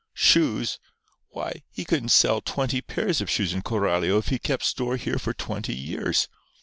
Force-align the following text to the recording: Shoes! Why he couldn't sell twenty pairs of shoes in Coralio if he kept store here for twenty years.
Shoes! 0.15 0.79
Why 1.29 1.61
he 1.69 1.85
couldn't 1.85 2.09
sell 2.09 2.41
twenty 2.41 2.81
pairs 2.81 3.21
of 3.21 3.29
shoes 3.29 3.53
in 3.53 3.61
Coralio 3.61 4.17
if 4.17 4.29
he 4.29 4.39
kept 4.39 4.63
store 4.63 4.97
here 4.97 5.19
for 5.19 5.31
twenty 5.35 5.75
years. 5.75 6.27